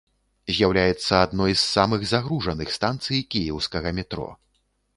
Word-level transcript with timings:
З'яўляецца 0.59 1.19
адной 1.25 1.53
з 1.57 1.59
самых 1.75 2.01
загружаных 2.13 2.73
станцыяй 2.79 3.23
кіеўскага 3.35 3.89
метро. 4.03 4.29